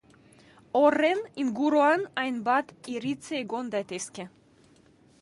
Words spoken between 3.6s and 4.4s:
daitezke.